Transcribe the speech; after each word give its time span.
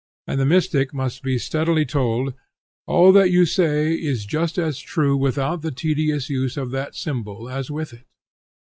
And 0.25 0.39
the 0.41 0.47
mystic 0.47 0.95
must 0.95 1.21
be 1.21 1.37
steadily 1.37 1.85
told, 1.85 2.33
All 2.87 3.11
that 3.11 3.29
you 3.29 3.45
say 3.45 3.93
is 3.93 4.25
just 4.25 4.57
as 4.57 4.79
true 4.79 5.15
without 5.15 5.61
the 5.61 5.69
tedious 5.71 6.27
use 6.27 6.57
of 6.57 6.71
that 6.71 6.95
symbol 6.95 7.47
as 7.51 7.69
with 7.69 7.93
it. 7.93 8.07